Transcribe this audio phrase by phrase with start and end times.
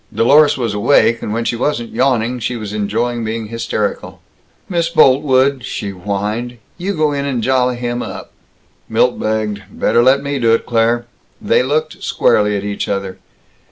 [0.11, 4.19] Dlorus was awake, and when she wasn't yawning, she was enjoying being hysterical.
[4.67, 8.31] "Miss Boltwood," she whined, "you go in and jolly him up."
[8.89, 11.05] Milt begged, "Better let me do it, Claire."
[11.39, 13.19] They looked squarely at each other.